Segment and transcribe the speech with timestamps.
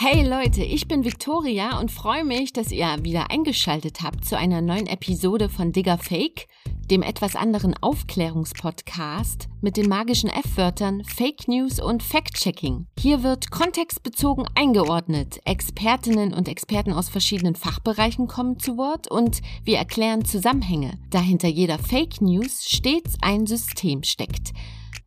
[0.00, 4.60] Hey Leute, ich bin Victoria und freue mich, dass ihr wieder eingeschaltet habt zu einer
[4.60, 6.46] neuen Episode von Digger Fake,
[6.88, 12.86] dem etwas anderen Aufklärungspodcast mit den magischen F-Wörtern Fake News und Fact-Checking.
[12.96, 15.40] Hier wird kontextbezogen eingeordnet.
[15.44, 21.48] Expertinnen und Experten aus verschiedenen Fachbereichen kommen zu Wort und wir erklären Zusammenhänge, da hinter
[21.48, 24.52] jeder Fake News stets ein System steckt.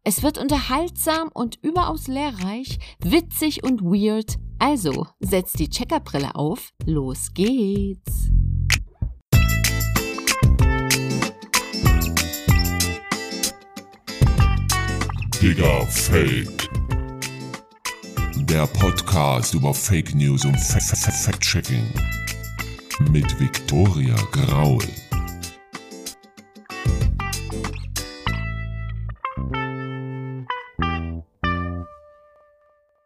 [0.03, 4.37] Es wird unterhaltsam und überaus lehrreich, witzig und weird.
[4.57, 8.31] Also, setzt die Checkerbrille auf, los geht's.
[15.39, 16.69] Digga Fake.
[18.37, 21.85] Der Podcast über Fake News und Fact-Checking.
[23.11, 24.81] Mit Victoria Graul.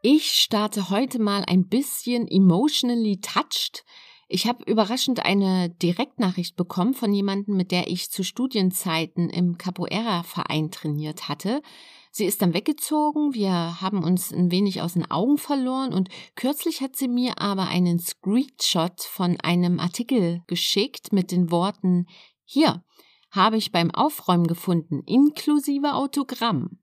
[0.08, 3.84] Ich starte heute mal ein bisschen emotionally touched.
[4.28, 10.70] Ich habe überraschend eine Direktnachricht bekommen von jemandem, mit der ich zu Studienzeiten im Capoeira-Verein
[10.70, 11.64] trainiert hatte.
[12.11, 16.81] Sie ist dann weggezogen, wir haben uns ein wenig aus den Augen verloren und kürzlich
[16.81, 22.06] hat sie mir aber einen Screenshot von einem Artikel geschickt mit den Worten
[22.44, 22.83] Hier
[23.31, 26.78] habe ich beim Aufräumen gefunden, inklusive Autogramm.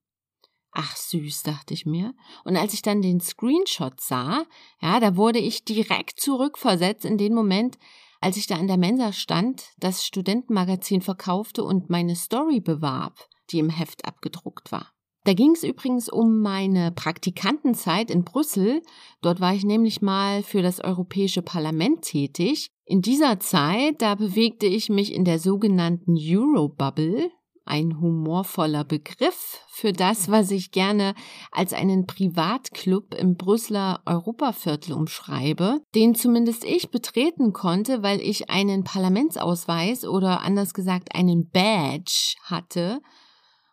[0.72, 2.14] Ach süß, dachte ich mir.
[2.44, 4.46] Und als ich dann den Screenshot sah,
[4.80, 7.78] ja, da wurde ich direkt zurückversetzt in den Moment,
[8.22, 13.58] als ich da in der Mensa stand, das Studentenmagazin verkaufte und meine Story bewarb, die
[13.58, 14.92] im Heft abgedruckt war.
[15.24, 18.82] Da ging es übrigens um meine Praktikantenzeit in Brüssel.
[19.20, 22.70] Dort war ich nämlich mal für das Europäische Parlament tätig.
[22.84, 27.30] In dieser Zeit, da bewegte ich mich in der sogenannten Eurobubble,
[27.64, 31.14] ein humorvoller Begriff für das, was ich gerne
[31.50, 38.84] als einen Privatclub im Brüsseler Europaviertel umschreibe, den zumindest ich betreten konnte, weil ich einen
[38.84, 43.00] Parlamentsausweis oder anders gesagt einen Badge hatte.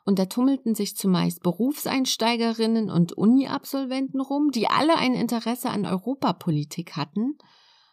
[0.05, 6.95] Und da tummelten sich zumeist Berufseinsteigerinnen und Uni-Absolventen rum, die alle ein Interesse an Europapolitik
[6.95, 7.37] hatten–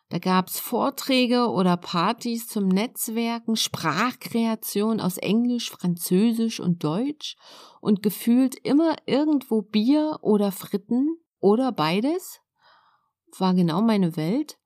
[0.09, 7.37] da gab's Vorträge oder Partys zum Netzwerken, Sprachkreation aus Englisch, Französisch und Deutsch
[7.81, 12.41] und gefühlt immer irgendwo Bier oder Fritten oder beides.
[13.37, 14.59] War genau meine Welt.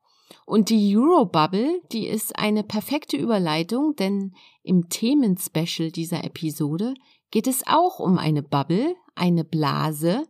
[0.45, 6.95] Und die Eurobubble, die ist eine perfekte Überleitung, denn im Themenspecial dieser Episode
[7.31, 10.25] geht es auch um eine Bubble, eine Blase,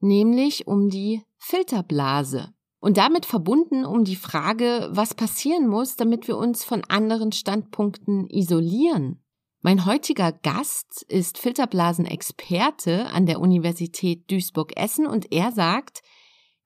[0.00, 2.53] nämlich um die Filterblase.
[2.84, 8.28] Und damit verbunden um die Frage, was passieren muss, damit wir uns von anderen Standpunkten
[8.28, 9.24] isolieren.
[9.62, 16.02] Mein heutiger Gast ist Filterblasenexperte an der Universität Duisburg-Essen und er sagt,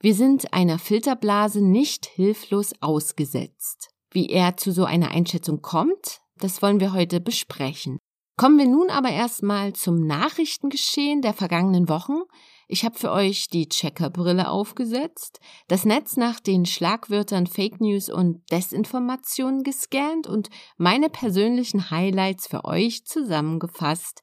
[0.00, 3.90] wir sind einer Filterblase nicht hilflos ausgesetzt.
[4.10, 8.00] Wie er zu so einer Einschätzung kommt, das wollen wir heute besprechen.
[8.36, 12.22] Kommen wir nun aber erstmal zum Nachrichtengeschehen der vergangenen Wochen.
[12.70, 18.42] Ich habe für euch die Checkerbrille aufgesetzt, das Netz nach den Schlagwörtern Fake News und
[18.52, 24.20] Desinformation gescannt und meine persönlichen Highlights für euch zusammengefasst.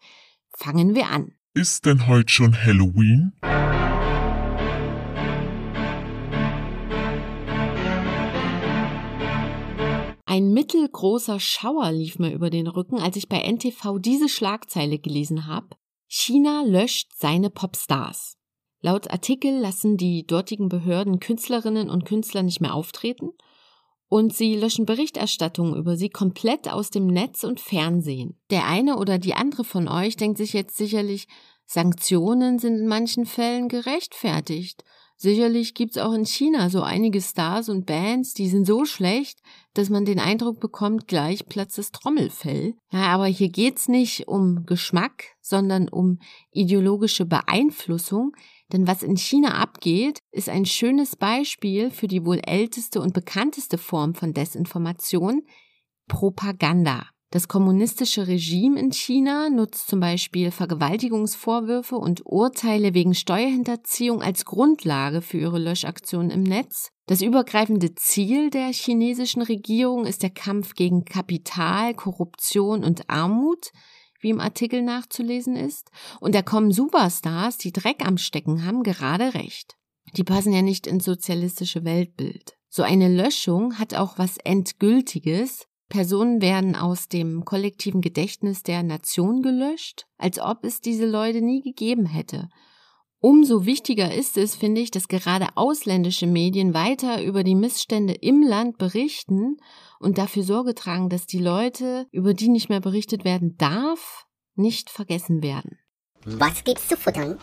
[0.56, 1.32] Fangen wir an.
[1.56, 3.34] Ist denn heute schon Halloween?
[10.28, 15.48] Ein mittelgroßer Schauer lief mir über den Rücken, als ich bei NTV diese Schlagzeile gelesen
[15.48, 15.70] habe.
[16.08, 18.38] China löscht seine Popstars.
[18.82, 23.32] Laut Artikel lassen die dortigen Behörden Künstlerinnen und Künstler nicht mehr auftreten
[24.08, 28.40] und sie löschen Berichterstattungen über sie komplett aus dem Netz und Fernsehen.
[28.52, 31.28] Der eine oder die andere von euch denkt sich jetzt sicherlich,
[31.66, 34.84] Sanktionen sind in manchen Fällen gerechtfertigt.
[35.18, 39.40] Sicherlich gibt's auch in China so einige Stars und Bands, die sind so schlecht,
[39.74, 42.76] dass man den Eindruck bekommt, gleich platzt das Trommelfell.
[42.92, 46.20] Ja, aber hier geht's nicht um Geschmack, sondern um
[46.52, 48.34] ideologische Beeinflussung,
[48.74, 53.78] denn was in China abgeht, ist ein schönes Beispiel für die wohl älteste und bekannteste
[53.78, 55.44] Form von Desinformation,
[56.08, 57.08] Propaganda.
[57.36, 65.22] Das kommunistische Regime in China nutzt zum Beispiel Vergewaltigungsvorwürfe und Urteile wegen Steuerhinterziehung als Grundlage
[65.22, 66.92] für ihre Löschaktionen im Netz.
[67.08, 73.74] Das übergreifende Ziel der chinesischen Regierung ist der Kampf gegen Kapital, Korruption und Armut,
[74.22, 75.92] wie im Artikel nachzulesen ist.
[76.22, 79.76] Und da kommen Superstars, die Dreck am Stecken haben, gerade recht.
[80.16, 82.56] Die passen ja nicht ins sozialistische Weltbild.
[82.70, 89.42] So eine Löschung hat auch was Endgültiges, Personen werden aus dem kollektiven Gedächtnis der Nation
[89.42, 92.50] gelöscht, als ob es diese Leute nie gegeben hätte.
[93.20, 98.44] Umso wichtiger ist es, finde ich, dass gerade ausländische Medien weiter über die Missstände im
[98.44, 99.58] Land berichten
[100.00, 104.90] und dafür Sorge tragen, dass die Leute, über die nicht mehr berichtet werden darf, nicht
[104.90, 105.80] vergessen werden.
[106.26, 107.40] Was gibt's zu futtern?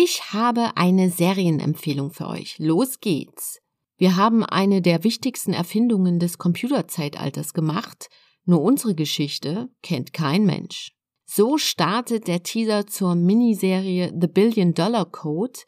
[0.00, 2.56] Ich habe eine Serienempfehlung für euch.
[2.60, 3.58] Los geht's.
[3.96, 8.08] Wir haben eine der wichtigsten Erfindungen des Computerzeitalters gemacht,
[8.44, 10.92] nur unsere Geschichte kennt kein Mensch.
[11.24, 15.58] So startet der Teaser zur Miniserie The Billion Dollar Code,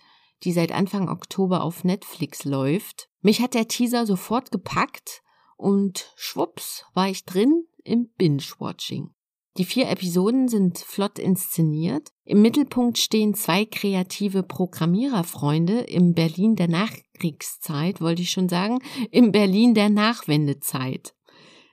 [0.44, 3.08] die seit Anfang Oktober auf Netflix läuft.
[3.22, 5.22] Mich hat der Teaser sofort gepackt
[5.56, 9.10] und schwupps war ich drin im Binge-Watching.
[9.56, 12.12] Die vier Episoden sind flott inszeniert.
[12.24, 18.78] Im Mittelpunkt stehen zwei kreative Programmiererfreunde im Berlin der Nachkriegszeit, wollte ich schon sagen,
[19.10, 21.14] im Berlin der Nachwendezeit.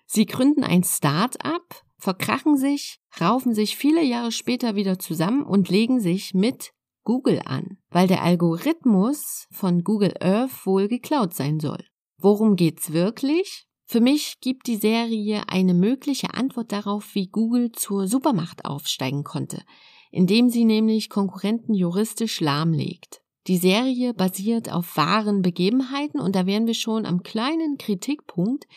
[0.08, 6.00] Sie gründen ein Start-up, verkrachen sich, raufen sich viele Jahre später wieder zusammen und legen
[6.00, 6.72] sich mit
[7.04, 11.84] Google an, weil der Algorithmus von Google Earth wohl geklaut sein soll.
[12.18, 13.68] Worum geht's wirklich?
[13.88, 19.64] Für mich gibt die Serie eine mögliche Antwort darauf, wie Google zur Supermacht aufsteigen konnte,
[20.12, 23.22] indem sie nämlich Konkurrenten juristisch lahmlegt.
[23.48, 28.68] Die Serie basiert auf wahren Begebenheiten und da wären wir schon am kleinen Kritikpunkt,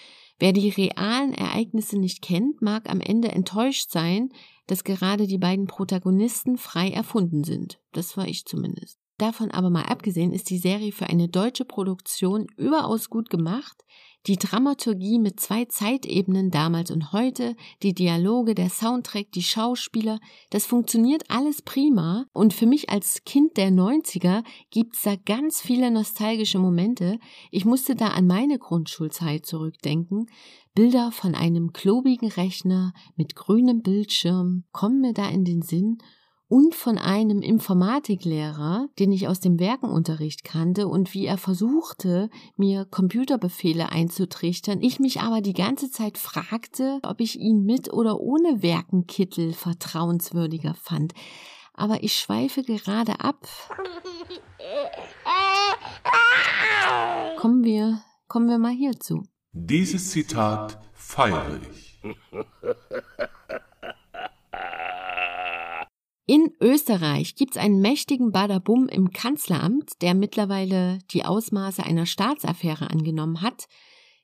[0.41, 4.31] Wer die realen Ereignisse nicht kennt, mag am Ende enttäuscht sein,
[4.67, 7.79] dass gerade die beiden Protagonisten frei erfunden sind.
[7.93, 8.99] Das war ich zumindest.
[9.19, 13.85] Davon aber mal abgesehen ist die Serie für eine deutsche Produktion überaus gut gemacht.
[14.27, 20.21] Die Dramaturgie mit zwei Zeitebenen damals und heute, die Dialoge, der Soundtrack, die Schauspieler,
[20.51, 25.91] das funktioniert alles prima und für mich als Kind der 90er gibt's da ganz viele
[25.91, 27.19] nostalgische Momente.
[27.51, 30.27] Ich musste da an meine Grundschulzeit zurückdenken.
[30.75, 35.97] Bilder von einem klobigen Rechner mit grünem Bildschirm kommen mir da in den Sinn
[36.51, 42.85] und von einem Informatiklehrer, den ich aus dem Werkenunterricht kannte und wie er versuchte, mir
[42.87, 48.65] Computerbefehle einzutrichtern, ich mich aber die ganze Zeit fragte, ob ich ihn mit oder ohne
[48.65, 51.13] Werkenkittel vertrauenswürdiger fand.
[51.73, 53.47] Aber ich schweife gerade ab.
[57.39, 59.23] Kommen wir, kommen wir mal hierzu.
[59.53, 62.01] Dieses Zitat feiere ich.
[66.31, 73.43] In Österreich gibt's einen mächtigen Badabum im Kanzleramt, der mittlerweile die Ausmaße einer Staatsaffäre angenommen
[73.43, 73.67] hat.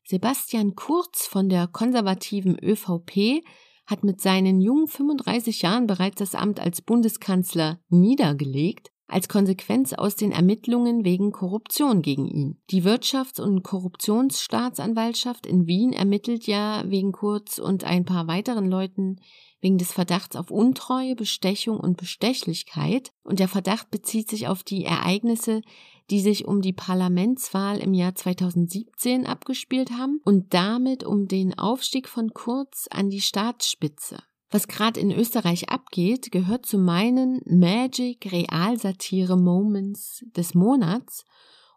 [0.05, 3.43] Sebastian Kurz von der konservativen ÖVP
[3.89, 10.15] hat mit seinen jungen 35 Jahren bereits das Amt als Bundeskanzler niedergelegt, als Konsequenz aus
[10.15, 12.63] den Ermittlungen wegen Korruption gegen ihn.
[12.71, 19.19] Die Wirtschafts- und Korruptionsstaatsanwaltschaft in Wien ermittelt ja wegen Kurz und ein paar weiteren Leuten
[19.61, 23.13] wegen des Verdachts auf Untreue, Bestechung und Bestechlichkeit.
[23.23, 25.63] Und der Verdacht bezieht sich auf die Ereignisse,
[26.11, 32.09] die sich um die Parlamentswahl im Jahr 2017 abgespielt haben und damit um den Aufstieg
[32.09, 34.19] von Kurz an die Staatsspitze.
[34.51, 41.25] Was gerade in Österreich abgeht, gehört zu meinen Magic Realsatire Moments des Monats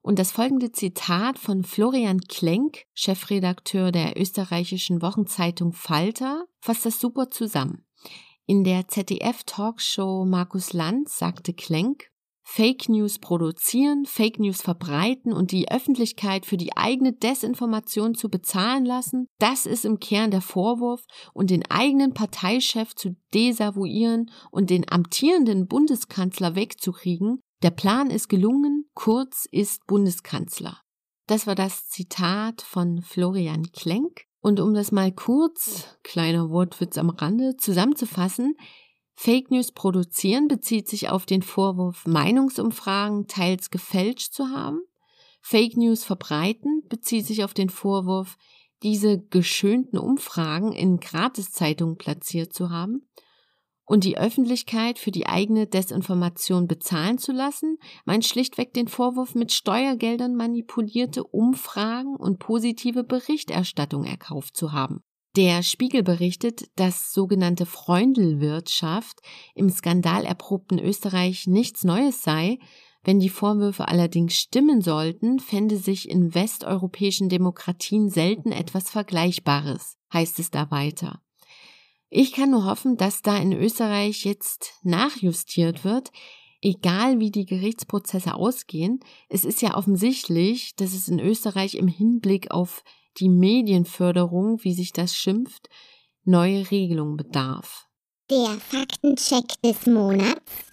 [0.02, 7.30] und das folgende Zitat von Florian Klenk, Chefredakteur der österreichischen Wochenzeitung Falter, fasst das super
[7.30, 7.86] zusammen.
[8.46, 12.10] In der ZDF-Talkshow Markus Lanz sagte Klenk,
[12.52, 18.86] Fake News produzieren, Fake News verbreiten und die Öffentlichkeit für die eigene Desinformation zu bezahlen
[18.86, 24.92] lassen, das ist im Kern der Vorwurf und den eigenen Parteichef zu desavouieren und den
[24.92, 30.82] amtierenden Bundeskanzler wegzukriegen, der Plan ist gelungen, Kurz ist Bundeskanzler.
[31.26, 34.26] Das war das Zitat von Florian Klenk.
[34.42, 38.56] Und um das mal kurz, kleiner Wortwitz am Rande, zusammenzufassen,
[39.16, 44.82] Fake News produzieren bezieht sich auf den Vorwurf, Meinungsumfragen teils gefälscht zu haben.
[45.42, 48.38] Fake News verbreiten bezieht sich auf den Vorwurf,
[48.84, 53.08] diese geschönten Umfragen in Gratiszeitungen platziert zu haben
[53.90, 59.52] und die Öffentlichkeit für die eigene Desinformation bezahlen zu lassen, meint schlichtweg den Vorwurf, mit
[59.52, 65.02] Steuergeldern manipulierte Umfragen und positive Berichterstattung erkauft zu haben.
[65.36, 69.22] Der Spiegel berichtet, dass sogenannte Freundelwirtschaft
[69.56, 72.60] im skandalerprobten Österreich nichts Neues sei,
[73.04, 80.38] wenn die Vorwürfe allerdings stimmen sollten, fände sich in westeuropäischen Demokratien selten etwas Vergleichbares, heißt
[80.38, 81.24] es da weiter.
[82.12, 86.10] Ich kann nur hoffen, dass da in Österreich jetzt nachjustiert wird,
[86.62, 89.00] egal wie die Gerichtsprozesse ausgehen.
[89.30, 92.84] Es ist ja offensichtlich, dass es in Österreich im Hinblick auf
[93.18, 95.70] die Medienförderung, wie sich das schimpft,
[96.26, 97.88] neue Regelungen bedarf.
[98.32, 100.72] Der Faktencheck des Monats.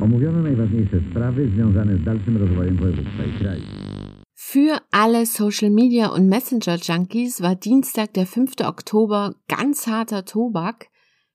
[0.00, 3.85] Omówiono najważniejsze sprawy związane z dalszym rozwojem województwa i kraju.
[4.48, 8.60] Für alle Social Media und Messenger Junkies war Dienstag, der 5.
[8.64, 10.86] Oktober ganz harter Tobak.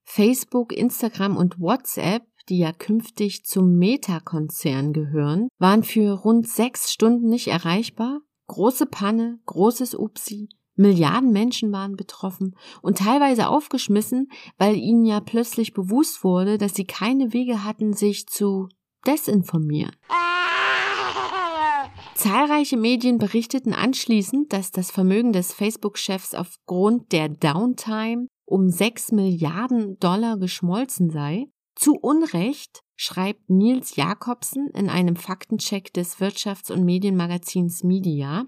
[0.04, 7.28] Facebook, Instagram und WhatsApp, die ja künftig zum Meta-Konzern gehören, waren für rund sechs Stunden
[7.28, 8.22] nicht erreichbar.
[8.48, 15.74] Große Panne, großes Upsi, Milliarden Menschen waren betroffen und teilweise aufgeschmissen, weil ihnen ja plötzlich
[15.74, 18.70] bewusst wurde, dass sie keine Wege hatten, sich zu
[19.06, 19.98] desinformieren.
[22.22, 29.98] Zahlreiche Medien berichteten anschließend, dass das Vermögen des Facebook-Chefs aufgrund der Downtime um 6 Milliarden
[29.98, 31.48] Dollar geschmolzen sei.
[31.74, 38.46] Zu Unrecht schreibt Nils Jakobsen in einem Faktencheck des Wirtschafts- und Medienmagazins Media.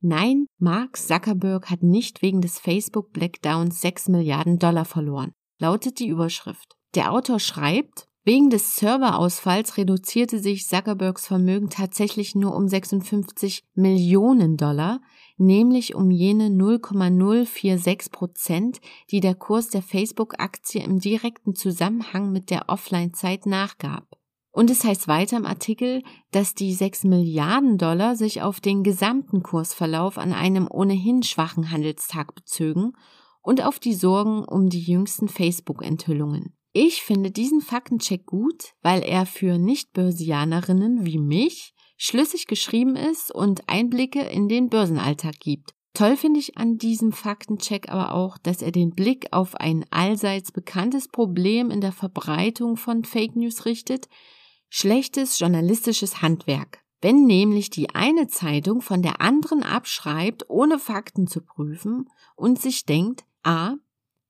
[0.00, 5.30] Nein, Mark Zuckerberg hat nicht wegen des Facebook Blackdowns 6 Milliarden Dollar verloren,
[5.60, 6.74] lautet die Überschrift.
[6.96, 14.58] Der Autor schreibt, wegen des Serverausfalls reduzierte sich Zuckerbergs Vermögen tatsächlich nur um 56 Millionen
[14.58, 15.00] Dollar,
[15.38, 22.68] nämlich um jene 0,046 Prozent, die der Kurs der Facebook-Aktie im direkten Zusammenhang mit der
[22.68, 24.06] Offline-Zeit nachgab.
[24.52, 29.42] Und es heißt weiter im Artikel, dass die 6 Milliarden Dollar sich auf den gesamten
[29.42, 32.92] Kursverlauf an einem ohnehin schwachen Handelstag bezögen
[33.42, 36.54] und auf die Sorgen um die jüngsten Facebook-Enthüllungen.
[36.72, 43.68] Ich finde diesen Faktencheck gut, weil er für Nicht-Börsianerinnen wie mich schlüssig geschrieben ist und
[43.68, 45.74] Einblicke in den Börsenalltag gibt.
[45.94, 50.52] Toll finde ich an diesem Faktencheck aber auch, dass er den Blick auf ein allseits
[50.52, 54.08] bekanntes Problem in der Verbreitung von Fake News richtet,
[54.68, 56.84] schlechtes journalistisches Handwerk.
[57.02, 62.84] Wenn nämlich die eine Zeitung von der anderen abschreibt, ohne Fakten zu prüfen und sich
[62.86, 63.74] denkt, a,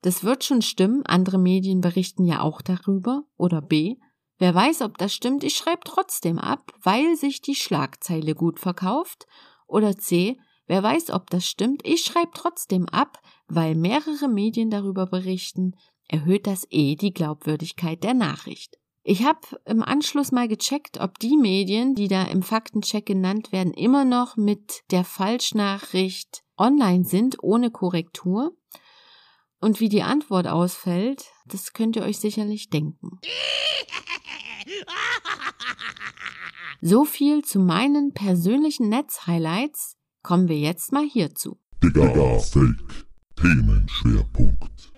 [0.02, 3.96] das wird schon stimmen, andere Medien berichten ja auch darüber, oder b,
[4.38, 9.26] wer weiß, ob das stimmt, ich schreibe trotzdem ab, weil sich die Schlagzeile gut verkauft,
[9.66, 15.06] oder c, wer weiß, ob das stimmt, ich schreibe trotzdem ab, weil mehrere Medien darüber
[15.06, 15.76] berichten,
[16.08, 18.78] erhöht das eh die Glaubwürdigkeit der Nachricht.
[19.02, 23.72] Ich habe im Anschluss mal gecheckt, ob die Medien, die da im Faktencheck genannt werden,
[23.72, 28.52] immer noch mit der Falschnachricht online sind, ohne Korrektur.
[29.60, 33.18] Und wie die Antwort ausfällt, das könnt ihr euch sicherlich denken.
[36.80, 39.98] So viel zu meinen persönlichen Netzhighlights.
[40.22, 41.58] Kommen wir jetzt mal hierzu.
[41.82, 43.06] Digga, Fake.
[43.36, 44.92] Themenschwerpunkt.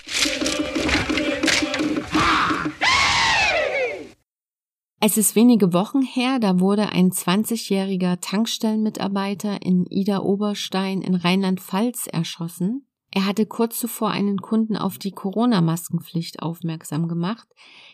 [5.01, 12.07] Es ist wenige Wochen her, da wurde ein 20-jähriger Tankstellenmitarbeiter in Ida Oberstein in Rheinland-Pfalz
[12.07, 12.87] erschossen.
[13.15, 17.47] Er hatte kurz zuvor einen Kunden auf die Corona-Maskenpflicht aufmerksam gemacht.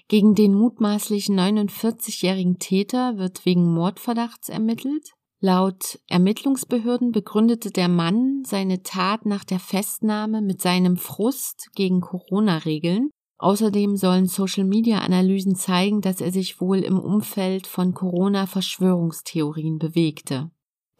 [0.06, 5.10] Gegen den mutmaßlichen 49-jährigen Täter wird wegen Mordverdachts ermittelt.
[5.40, 13.10] Laut Ermittlungsbehörden begründete der Mann seine Tat nach der Festnahme mit seinem Frust gegen Corona-Regeln
[13.38, 20.50] Außerdem sollen Social-Media-Analysen zeigen, dass er sich wohl im Umfeld von Corona-Verschwörungstheorien bewegte.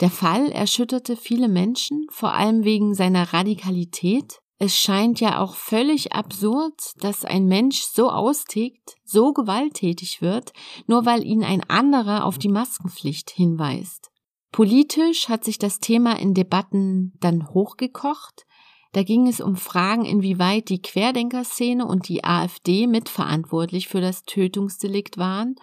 [0.01, 4.41] Der Fall erschütterte viele Menschen, vor allem wegen seiner Radikalität.
[4.59, 10.53] Es scheint ja auch völlig absurd, dass ein Mensch so austickt, so gewalttätig wird,
[10.87, 14.11] nur weil ihn ein anderer auf die Maskenpflicht hinweist.
[14.53, 18.47] Politisch hat sich das Thema in Debatten dann hochgekocht.
[18.93, 25.19] Da ging es um Fragen, inwieweit die Querdenkerszene und die AfD mitverantwortlich für das Tötungsdelikt
[25.19, 25.57] waren.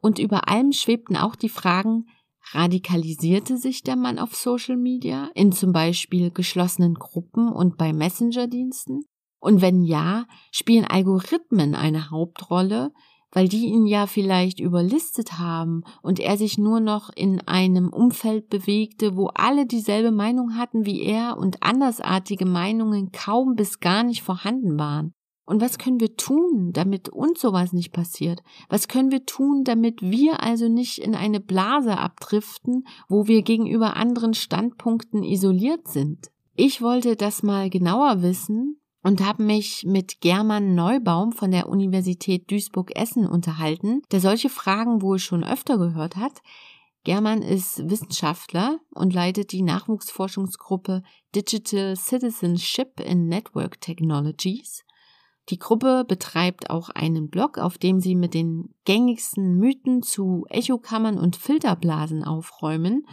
[0.00, 2.06] Und über allem schwebten auch die Fragen,
[2.52, 9.04] radikalisierte sich der Mann auf Social Media, in zum Beispiel geschlossenen Gruppen und bei Messenger-Diensten?
[9.40, 12.92] Und wenn ja, spielen Algorithmen eine Hauptrolle,
[13.30, 18.48] weil die ihn ja vielleicht überlistet haben und er sich nur noch in einem Umfeld
[18.48, 24.22] bewegte, wo alle dieselbe Meinung hatten wie er und andersartige Meinungen kaum bis gar nicht
[24.22, 25.12] vorhanden waren.
[25.48, 28.42] Und was können wir tun, damit uns sowas nicht passiert?
[28.68, 33.96] Was können wir tun, damit wir also nicht in eine Blase abdriften, wo wir gegenüber
[33.96, 36.30] anderen Standpunkten isoliert sind?
[36.54, 42.50] Ich wollte das mal genauer wissen und habe mich mit German Neubaum von der Universität
[42.50, 46.42] Duisburg-Essen unterhalten, der solche Fragen wohl schon öfter gehört hat.
[47.04, 51.02] German ist Wissenschaftler und leitet die Nachwuchsforschungsgruppe
[51.34, 54.84] Digital Citizenship in Network Technologies.
[55.48, 61.18] Die Gruppe betreibt auch einen Blog, auf dem sie mit den gängigsten Mythen zu Echokammern
[61.18, 63.06] und Filterblasen aufräumen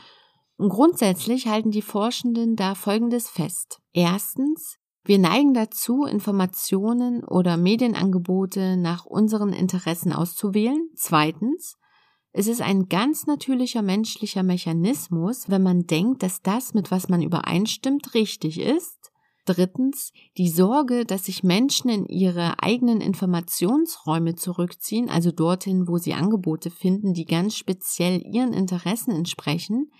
[0.57, 3.79] Und grundsätzlich halten die Forschenden da Folgendes fest.
[3.93, 10.89] Erstens, wir neigen dazu, Informationen oder Medienangebote nach unseren Interessen auszuwählen.
[10.95, 11.77] Zweitens,
[12.31, 17.21] es ist ein ganz natürlicher menschlicher Mechanismus, wenn man denkt, dass das, mit was man
[17.21, 19.04] übereinstimmt, richtig ist.
[19.45, 26.15] Drittens, die Sorge, dass sich Menschen in ihre eigenen Informationsräume zurückziehen, also dorthin, wo sie
[26.15, 29.91] Angebote finden, die ganz speziell ihren Interessen entsprechen,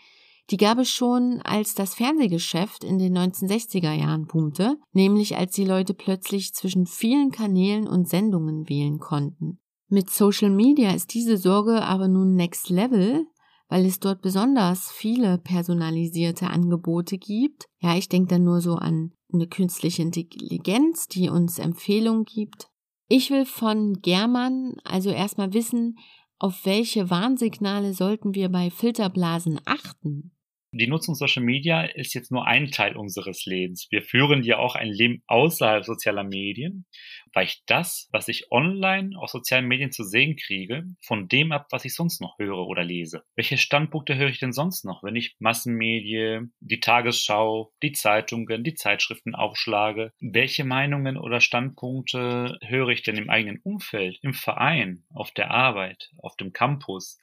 [0.52, 5.66] die gab es schon, als das Fernsehgeschäft in den 1960er Jahren boomte, nämlich als die
[5.66, 9.60] Leute plötzlich zwischen vielen Kanälen und Sendungen wählen konnten.
[9.88, 13.26] Mit Social Media ist diese Sorge aber nun next level,
[13.70, 17.66] weil es dort besonders viele personalisierte Angebote gibt.
[17.80, 22.70] Ja, ich denke dann nur so an eine künstliche Intelligenz, die uns Empfehlungen gibt.
[23.08, 25.98] Ich will von German also erstmal wissen,
[26.40, 30.35] auf welche Warnsignale sollten wir bei Filterblasen achten?
[30.78, 33.88] Die Nutzung Social Media ist jetzt nur ein Teil unseres Lebens.
[33.92, 36.86] Wir führen ja auch ein Leben außerhalb sozialer Medien.
[37.34, 41.86] Weicht das, was ich online auf sozialen Medien zu sehen kriege, von dem ab, was
[41.86, 43.24] ich sonst noch höre oder lese?
[43.36, 48.76] Welche Standpunkte höre ich denn sonst noch, wenn ich Massenmedien, die Tagesschau, die Zeitungen, die
[48.76, 50.12] Zeitschriften aufschlage?
[50.20, 56.12] Welche Meinungen oder Standpunkte höre ich denn im eigenen Umfeld, im Verein, auf der Arbeit,
[56.18, 57.18] auf dem Campus?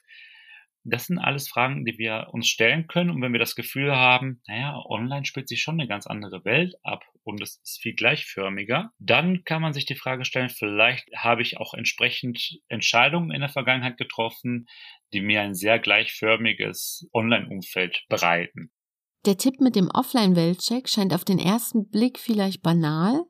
[0.83, 3.09] Das sind alles Fragen, die wir uns stellen können.
[3.09, 6.75] Und wenn wir das Gefühl haben, naja, online spielt sich schon eine ganz andere Welt
[6.83, 11.41] ab und es ist viel gleichförmiger, dann kann man sich die Frage stellen, vielleicht habe
[11.41, 14.67] ich auch entsprechend Entscheidungen in der Vergangenheit getroffen,
[15.13, 18.71] die mir ein sehr gleichförmiges Online-Umfeld bereiten.
[19.25, 23.21] Der Tipp mit dem Offline-Weltcheck scheint auf den ersten Blick vielleicht banal,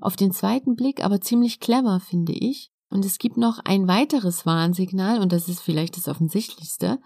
[0.00, 2.70] auf den zweiten Blick aber ziemlich clever, finde ich.
[2.90, 6.98] Und es gibt noch ein weiteres Warnsignal, und das ist vielleicht das offensichtlichste.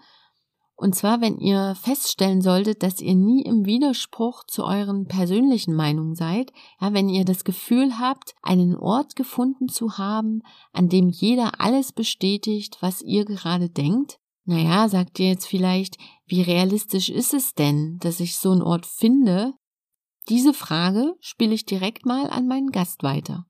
[0.77, 6.15] Und zwar, wenn ihr feststellen solltet, dass ihr nie im Widerspruch zu euren persönlichen Meinungen
[6.15, 6.51] seid,
[6.81, 10.41] ja, wenn ihr das Gefühl habt, einen Ort gefunden zu haben,
[10.73, 16.41] an dem jeder alles bestätigt, was ihr gerade denkt, naja, sagt ihr jetzt vielleicht, wie
[16.41, 19.53] realistisch ist es denn, dass ich so einen Ort finde?
[20.27, 23.45] Diese Frage spiele ich direkt mal an meinen Gast weiter.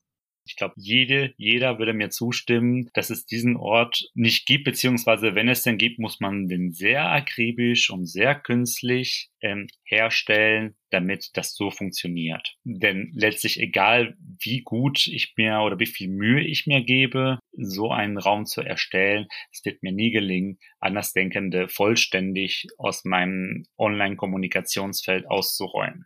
[0.48, 5.50] Ich glaube, jede, jeder würde mir zustimmen, dass es diesen Ort nicht gibt, beziehungsweise wenn
[5.50, 11.56] es denn gibt, muss man den sehr akribisch und sehr künstlich ähm, herstellen, damit das
[11.56, 12.56] so funktioniert.
[12.64, 17.90] Denn letztlich egal, wie gut ich mir oder wie viel Mühe ich mir gebe, so
[17.90, 26.06] einen Raum zu erstellen, es wird mir nie gelingen, Andersdenkende vollständig aus meinem Online-Kommunikationsfeld auszuräumen.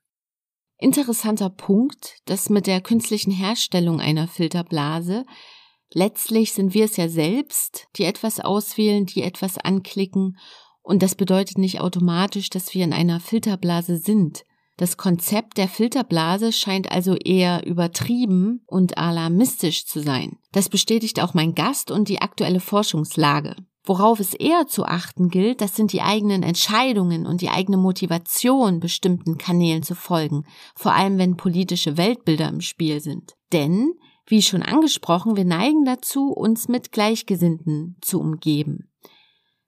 [0.80, 5.26] Interessanter Punkt, das mit der künstlichen Herstellung einer Filterblase.
[5.94, 10.38] Letztlich sind wir es ja selbst, die etwas auswählen, die etwas anklicken,
[10.82, 14.44] und das bedeutet nicht automatisch, dass wir in einer Filterblase sind.
[14.78, 20.38] Das Konzept der Filterblase scheint also eher übertrieben und alarmistisch zu sein.
[20.54, 23.58] Das bestätigt auch mein Gast und die aktuelle Forschungslage.
[23.90, 28.80] Worauf es eher zu achten gilt, das sind die eigenen Entscheidungen und die eigene Motivation,
[28.80, 33.34] bestimmten Kanälen zu folgen, vor allem wenn politische Weltbilder im Spiel sind.
[33.52, 33.96] Denn,
[34.28, 38.92] wie schon angesprochen, wir neigen dazu, uns mit Gleichgesinnten zu umgeben.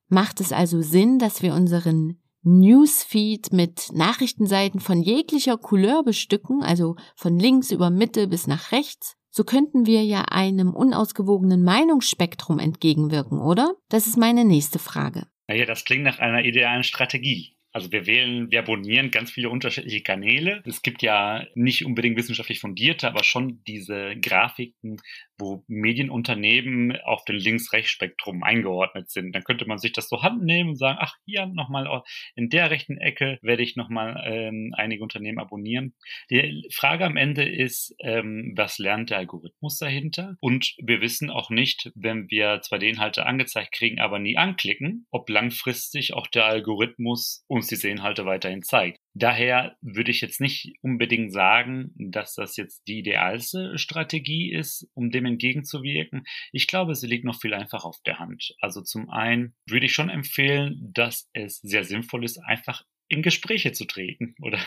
[0.08, 6.96] Macht es also Sinn, dass wir unseren Newsfeed mit Nachrichtenseiten von jeglicher Couleur bestücken, also
[7.16, 9.16] von links über Mitte bis nach rechts?
[9.34, 13.76] So könnten wir ja einem unausgewogenen Meinungsspektrum entgegenwirken, oder?
[13.88, 15.28] Das ist meine nächste Frage.
[15.48, 17.56] Naja, das klingt nach einer idealen Strategie.
[17.74, 20.62] Also wir wählen, wir abonnieren ganz viele unterschiedliche Kanäle.
[20.66, 24.98] Es gibt ja nicht unbedingt wissenschaftlich fundierte, aber schon diese Grafiken,
[25.38, 29.34] wo Medienunternehmen auf den Links-Rechts-Spektrum eingeordnet sind.
[29.34, 32.04] Dann könnte man sich das so handnehmen und sagen, ach, hier nochmal
[32.36, 35.94] in der rechten Ecke werde ich nochmal ähm, einige Unternehmen abonnieren.
[36.30, 40.36] Die Frage am Ende ist, ähm, was lernt der Algorithmus dahinter?
[40.42, 45.08] Und wir wissen auch nicht, wenn wir zwar die Inhalte angezeigt kriegen, aber nie anklicken,
[45.10, 49.00] ob langfristig auch der Algorithmus uns diese Inhalte weiterhin zeigt.
[49.14, 55.12] Daher würde ich jetzt nicht unbedingt sagen, dass das jetzt die idealste Strategie ist, um
[55.12, 56.24] dem entgegenzuwirken.
[56.52, 58.56] Ich glaube, es liegt noch viel einfach auf der Hand.
[58.62, 63.72] Also zum einen würde ich schon empfehlen, dass es sehr sinnvoll ist, einfach in Gespräche
[63.74, 64.60] zu treten oder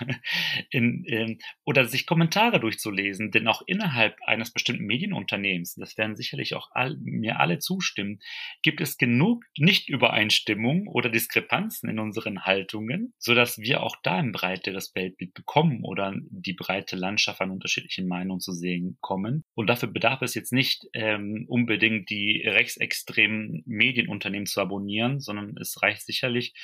[0.71, 6.55] in, in, oder sich Kommentare durchzulesen, denn auch innerhalb eines bestimmten Medienunternehmens, das werden sicherlich
[6.55, 8.21] auch all, mir alle zustimmen,
[8.63, 14.33] gibt es genug Nichtübereinstimmung oder Diskrepanzen in unseren Haltungen, so dass wir auch da ein
[14.33, 19.45] breiteres Weltbild bekommen oder die breite Landschaft an unterschiedlichen Meinungen zu sehen kommen.
[19.55, 25.83] Und dafür bedarf es jetzt nicht ähm, unbedingt die rechtsextremen Medienunternehmen zu abonnieren, sondern es
[25.83, 26.55] reicht sicherlich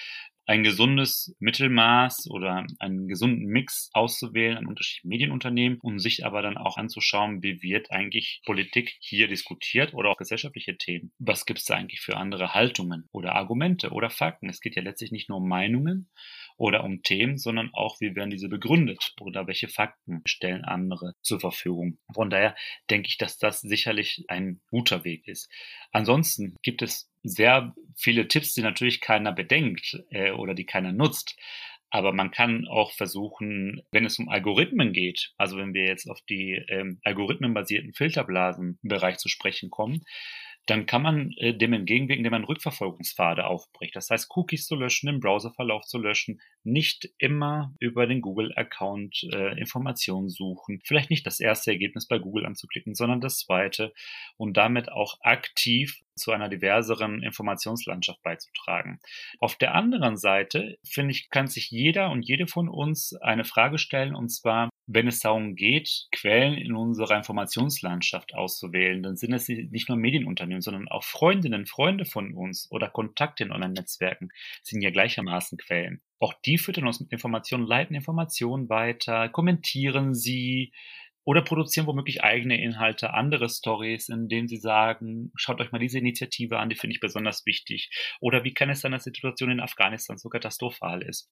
[0.46, 6.56] ein gesundes Mittelmaß oder einen gesunden Mix auszuwählen an unterschiedlichen Medienunternehmen, um sich aber dann
[6.56, 11.12] auch anzuschauen, wie wird eigentlich Politik hier diskutiert oder auch gesellschaftliche Themen.
[11.18, 14.48] Was gibt es da eigentlich für andere Haltungen oder Argumente oder Fakten?
[14.48, 16.10] Es geht ja letztlich nicht nur um Meinungen
[16.60, 21.40] oder um Themen, sondern auch, wie werden diese begründet oder welche Fakten stellen andere zur
[21.40, 21.98] Verfügung.
[22.12, 22.54] Von daher
[22.90, 25.50] denke ich, dass das sicherlich ein guter Weg ist.
[25.90, 31.40] Ansonsten gibt es sehr viele Tipps, die natürlich keiner bedenkt äh, oder die keiner nutzt.
[31.88, 36.20] Aber man kann auch versuchen, wenn es um Algorithmen geht, also wenn wir jetzt auf
[36.28, 40.04] die ähm, algorithmenbasierten Filterblasenbereich zu sprechen kommen,
[40.66, 43.96] dann kann man äh, dem entgegenwirken, indem man Rückverfolgungspfade aufbricht.
[43.96, 49.58] Das heißt, Cookies zu löschen, den Browserverlauf zu löschen, nicht immer über den Google-Account äh,
[49.58, 53.92] Informationen suchen, vielleicht nicht das erste Ergebnis bei Google anzuklicken, sondern das zweite
[54.36, 59.00] und damit auch aktiv zu einer diverseren Informationslandschaft beizutragen.
[59.40, 63.78] Auf der anderen Seite, finde ich, kann sich jeder und jede von uns eine Frage
[63.78, 69.48] stellen, und zwar, wenn es darum geht, Quellen in unserer Informationslandschaft auszuwählen, dann sind es
[69.48, 74.30] nicht nur Medienunternehmen, sondern auch Freundinnen, Freunde von uns oder Kontakte in Online-Netzwerken
[74.62, 76.02] sind ja gleichermaßen Quellen.
[76.18, 80.72] Auch die füttern uns mit Informationen, leiten Informationen weiter, kommentieren sie,
[81.24, 85.98] oder produzieren womöglich eigene Inhalte, andere Stories, in denen sie sagen, schaut euch mal diese
[85.98, 87.90] Initiative an, die finde ich besonders wichtig.
[88.20, 91.30] Oder wie kann es sein, dass die Situation in Afghanistan so katastrophal ist?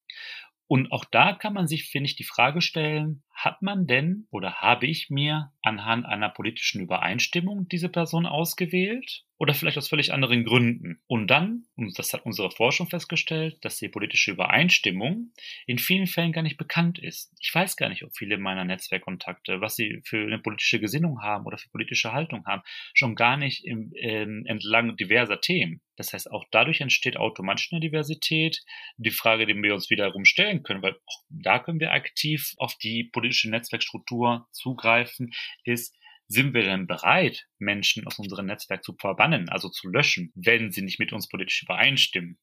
[0.68, 4.56] Und auch da kann man sich, finde ich, die Frage stellen, hat man denn oder
[4.56, 9.24] habe ich mir anhand einer politischen Übereinstimmung diese Person ausgewählt?
[9.38, 11.00] Oder vielleicht aus völlig anderen Gründen.
[11.06, 15.32] Und dann, und das hat unsere Forschung festgestellt, dass die politische Übereinstimmung
[15.66, 17.32] in vielen Fällen gar nicht bekannt ist.
[17.40, 21.46] Ich weiß gar nicht, ob viele meiner Netzwerkkontakte, was sie für eine politische Gesinnung haben
[21.46, 25.80] oder für politische Haltung haben, schon gar nicht im, äh, entlang diverser Themen.
[25.98, 28.62] Das heißt, auch dadurch entsteht automatisch eine Diversität.
[28.96, 32.74] Die Frage, die wir uns wiederum stellen können, weil auch da können wir aktiv auf
[32.76, 35.32] die politische Netzwerkstruktur zugreifen,
[35.64, 35.94] ist,
[36.28, 40.82] sind wir denn bereit, Menschen aus unserem Netzwerk zu verbannen, also zu löschen, wenn sie
[40.82, 42.38] nicht mit uns politisch übereinstimmen?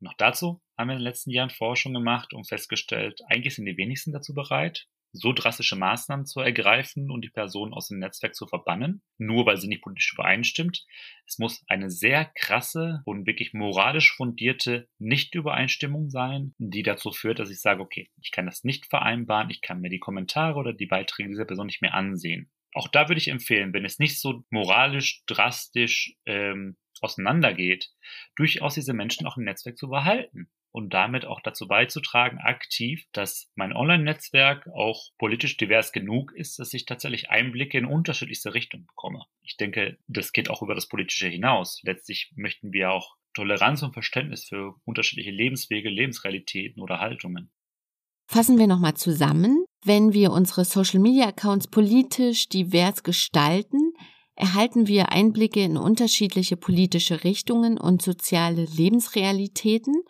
[0.00, 3.66] Und auch dazu haben wir in den letzten Jahren Forschung gemacht und festgestellt, eigentlich sind
[3.66, 8.34] die wenigsten dazu bereit so drastische Maßnahmen zu ergreifen und die Person aus dem Netzwerk
[8.34, 10.84] zu verbannen, nur weil sie nicht politisch übereinstimmt.
[11.26, 17.50] Es muss eine sehr krasse und wirklich moralisch fundierte Nichtübereinstimmung sein, die dazu führt, dass
[17.50, 20.86] ich sage, okay, ich kann das nicht vereinbaren, ich kann mir die Kommentare oder die
[20.86, 22.50] Beiträge dieser Person nicht mehr ansehen.
[22.72, 27.90] Auch da würde ich empfehlen, wenn es nicht so moralisch drastisch ähm, auseinandergeht,
[28.36, 33.50] durchaus diese Menschen auch im Netzwerk zu behalten und damit auch dazu beizutragen, aktiv, dass
[33.54, 39.24] mein Online-Netzwerk auch politisch divers genug ist, dass ich tatsächlich Einblicke in unterschiedlichste Richtungen bekomme.
[39.40, 41.80] Ich denke, das geht auch über das Politische hinaus.
[41.82, 47.50] Letztlich möchten wir auch Toleranz und Verständnis für unterschiedliche Lebenswege, Lebensrealitäten oder Haltungen.
[48.26, 49.64] Fassen wir nochmal zusammen.
[49.82, 53.94] Wenn wir unsere Social-Media-Accounts politisch divers gestalten,
[54.34, 60.02] erhalten wir Einblicke in unterschiedliche politische Richtungen und soziale Lebensrealitäten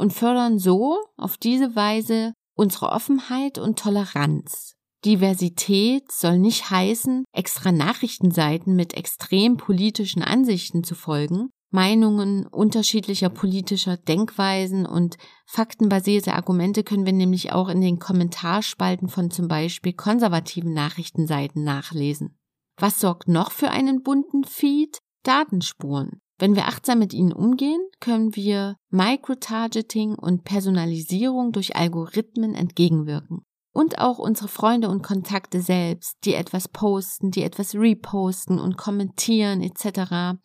[0.00, 4.74] und fördern so auf diese Weise unsere Offenheit und Toleranz.
[5.04, 11.50] Diversität soll nicht heißen, extra Nachrichtenseiten mit extrem politischen Ansichten zu folgen.
[11.70, 19.30] Meinungen unterschiedlicher politischer Denkweisen und faktenbasierte Argumente können wir nämlich auch in den Kommentarspalten von
[19.30, 22.38] zum Beispiel konservativen Nachrichtenseiten nachlesen.
[22.78, 24.98] Was sorgt noch für einen bunten Feed?
[25.22, 26.22] Datenspuren.
[26.40, 33.44] Wenn wir achtsam mit ihnen umgehen, können wir Microtargeting und Personalisierung durch Algorithmen entgegenwirken.
[33.72, 39.60] Und auch unsere Freunde und Kontakte selbst, die etwas posten, die etwas reposten und kommentieren
[39.60, 40.40] etc.,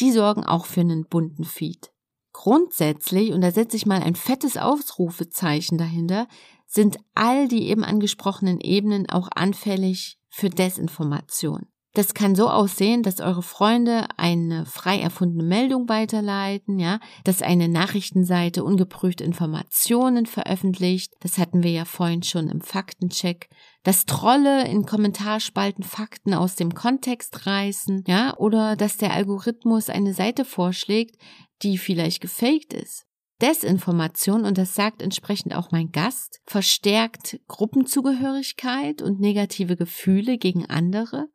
[0.00, 1.92] die sorgen auch für einen bunten Feed.
[2.32, 6.26] Grundsätzlich, und da setze ich mal ein fettes Ausrufezeichen dahinter,
[6.66, 11.68] sind all die eben angesprochenen Ebenen auch anfällig für Desinformation.
[11.94, 17.68] Das kann so aussehen, dass eure Freunde eine frei erfundene Meldung weiterleiten, ja, dass eine
[17.68, 21.14] Nachrichtenseite ungeprüfte Informationen veröffentlicht.
[21.20, 23.48] Das hatten wir ja vorhin schon im Faktencheck.
[23.84, 30.12] Dass Trolle in Kommentarspalten Fakten aus dem Kontext reißen, ja, oder dass der Algorithmus eine
[30.12, 31.16] Seite vorschlägt,
[31.62, 33.06] die vielleicht gefaked ist.
[33.40, 41.28] Desinformation, und das sagt entsprechend auch mein Gast, verstärkt Gruppenzugehörigkeit und negative Gefühle gegen andere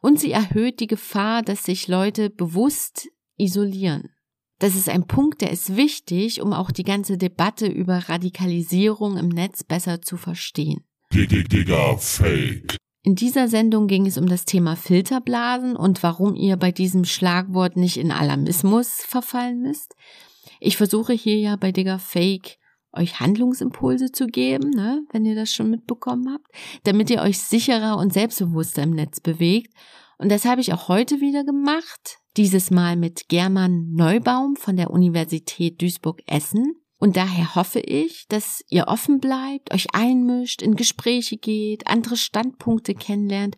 [0.00, 4.10] und sie erhöht die Gefahr, dass sich Leute bewusst isolieren.
[4.58, 9.28] Das ist ein Punkt, der ist wichtig, um auch die ganze Debatte über Radikalisierung im
[9.28, 10.84] Netz besser zu verstehen.
[11.12, 12.76] Digga, Fake.
[13.04, 17.76] In dieser Sendung ging es um das Thema Filterblasen und warum ihr bei diesem Schlagwort
[17.76, 19.94] nicht in Alarmismus verfallen müsst.
[20.60, 22.58] Ich versuche hier ja bei Digger Fake
[22.92, 26.46] euch Handlungsimpulse zu geben, ne, wenn ihr das schon mitbekommen habt,
[26.84, 29.74] damit ihr euch sicherer und selbstbewusster im Netz bewegt.
[30.18, 34.90] Und das habe ich auch heute wieder gemacht, dieses Mal mit German Neubaum von der
[34.90, 36.74] Universität Duisburg-Essen.
[36.98, 42.94] Und daher hoffe ich, dass ihr offen bleibt, euch einmischt, in Gespräche geht, andere Standpunkte
[42.94, 43.56] kennenlernt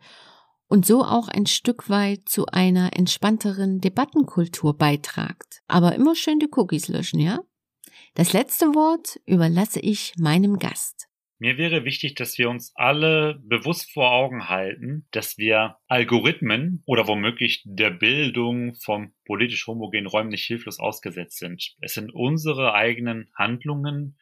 [0.69, 5.62] und so auch ein Stück weit zu einer entspannteren Debattenkultur beitragt.
[5.66, 7.40] Aber immer schön die Cookies löschen, ja?
[8.14, 11.07] Das letzte Wort überlasse ich meinem Gast.
[11.38, 17.09] Mir wäre wichtig, dass wir uns alle bewusst vor Augen halten, dass wir Algorithmen oder
[17.09, 21.77] womöglich der Bildung von politisch homogenen Räumen nicht hilflos ausgesetzt sind.
[21.81, 24.18] Es sind unsere eigenen Handlungen,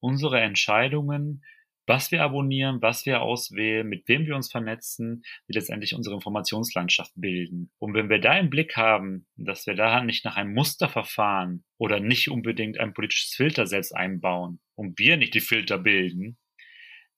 [0.00, 1.44] unsere Entscheidungen,
[1.86, 7.12] was wir abonnieren, was wir auswählen, mit wem wir uns vernetzen, die letztendlich unsere Informationslandschaft
[7.14, 7.70] bilden.
[7.78, 11.64] Und wenn wir da im Blick haben, dass wir da nicht nach einem Muster verfahren
[11.78, 16.38] oder nicht unbedingt ein politisches Filter selbst einbauen und wir nicht die Filter bilden,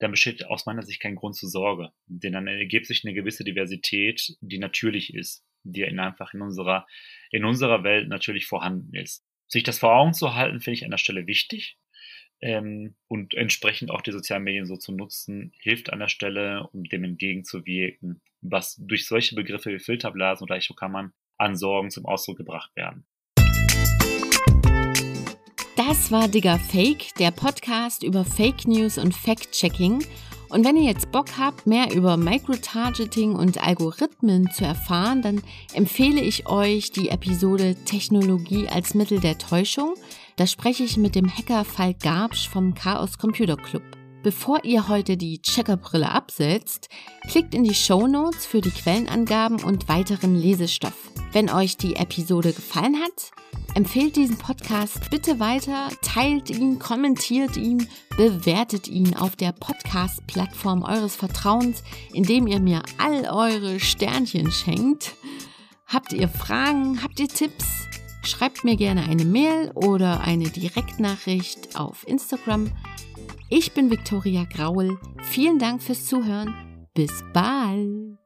[0.00, 1.90] dann besteht aus meiner Sicht kein Grund zur Sorge.
[2.06, 6.86] Denn dann ergibt sich eine gewisse Diversität, die natürlich ist, die einfach in unserer,
[7.30, 9.24] in unserer Welt natürlich vorhanden ist.
[9.48, 11.78] Sich das vor Augen zu halten, finde ich an der Stelle wichtig
[12.40, 16.84] ähm, und entsprechend auch die sozialen Medien so zu nutzen, hilft an der Stelle, um
[16.84, 22.70] dem entgegenzuwirken, was durch solche Begriffe wie Filterblasen oder Echokammern an Sorgen zum Ausdruck gebracht
[22.76, 23.06] werden.
[25.76, 30.04] Das war Digger Fake, der Podcast über Fake News und Fact-Checking.
[30.50, 35.42] Und wenn ihr jetzt Bock habt, mehr über Microtargeting und Algorithmen zu erfahren, dann
[35.74, 39.94] empfehle ich euch die Episode Technologie als Mittel der Täuschung.
[40.36, 43.82] Da spreche ich mit dem Hacker Falk Garbsch vom Chaos Computer Club.
[44.22, 46.88] Bevor ihr heute die Checkerbrille absetzt,
[47.28, 51.12] klickt in die Show Notes für die Quellenangaben und weiteren Lesestoff.
[51.32, 53.30] Wenn euch die Episode gefallen hat,
[53.78, 57.86] empfehlt diesen Podcast bitte weiter, teilt ihn, kommentiert ihn,
[58.16, 65.14] bewertet ihn auf der Podcast-Plattform eures Vertrauens, indem ihr mir all eure Sternchen schenkt.
[65.86, 67.04] Habt ihr Fragen?
[67.04, 67.86] Habt ihr Tipps?
[68.24, 72.72] Schreibt mir gerne eine Mail oder eine Direktnachricht auf Instagram.
[73.48, 74.98] Ich bin Viktoria Graul.
[75.22, 76.88] Vielen Dank fürs Zuhören.
[76.94, 78.18] Bis bald.